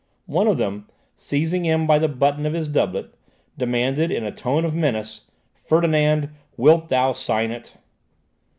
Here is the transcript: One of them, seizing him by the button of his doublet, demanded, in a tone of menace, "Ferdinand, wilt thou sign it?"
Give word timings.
One 0.25 0.47
of 0.47 0.57
them, 0.57 0.87
seizing 1.15 1.63
him 1.63 1.85
by 1.85 1.99
the 1.99 2.07
button 2.07 2.47
of 2.47 2.53
his 2.53 2.67
doublet, 2.67 3.09
demanded, 3.55 4.09
in 4.09 4.23
a 4.23 4.31
tone 4.31 4.65
of 4.65 4.73
menace, 4.73 5.25
"Ferdinand, 5.53 6.29
wilt 6.57 6.89
thou 6.89 7.11
sign 7.13 7.51
it?" 7.51 7.77